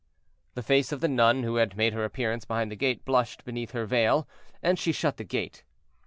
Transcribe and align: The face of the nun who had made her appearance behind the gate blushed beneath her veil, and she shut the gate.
The 0.55 0.63
face 0.63 0.91
of 0.91 0.99
the 0.99 1.07
nun 1.07 1.43
who 1.43 1.57
had 1.57 1.77
made 1.77 1.93
her 1.93 2.03
appearance 2.03 2.43
behind 2.43 2.71
the 2.71 2.75
gate 2.75 3.05
blushed 3.05 3.45
beneath 3.45 3.69
her 3.73 3.85
veil, 3.85 4.27
and 4.63 4.79
she 4.79 4.91
shut 4.91 5.17
the 5.17 5.23
gate. 5.23 5.63